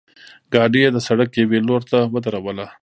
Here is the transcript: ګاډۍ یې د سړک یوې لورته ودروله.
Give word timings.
ګاډۍ 0.53 0.79
یې 0.83 0.89
د 0.93 0.97
سړک 1.07 1.29
یوې 1.41 1.59
لورته 1.67 1.97
ودروله. 2.13 2.67